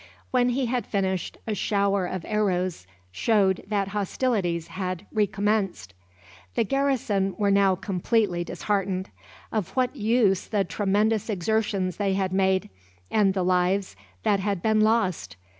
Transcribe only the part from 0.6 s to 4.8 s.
had finished, a shower of arrows showed that hostilities